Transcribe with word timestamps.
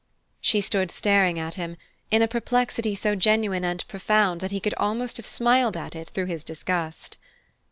She 0.39 0.61
stood 0.61 0.89
staring 0.89 1.37
at 1.37 1.53
him, 1.53 1.77
in 2.09 2.23
a 2.23 2.27
perplexity 2.27 2.95
so 2.95 3.13
genuine 3.13 3.63
and 3.63 3.87
profound 3.87 4.41
that 4.41 4.49
he 4.49 4.59
could 4.59 4.73
almost 4.77 5.17
have 5.17 5.27
smiled 5.27 5.77
at 5.77 5.95
it 5.95 6.09
through 6.09 6.25
his 6.25 6.43
disgust. 6.43 7.17